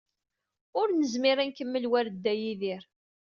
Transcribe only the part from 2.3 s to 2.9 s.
Yidir.